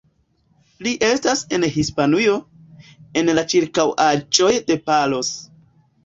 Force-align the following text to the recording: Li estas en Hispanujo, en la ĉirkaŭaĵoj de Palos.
Li 0.85 0.91
estas 1.07 1.41
en 1.57 1.65
Hispanujo, 1.75 2.33
en 3.21 3.29
la 3.39 3.43
ĉirkaŭaĵoj 3.51 4.49
de 4.71 4.79
Palos. 4.89 5.31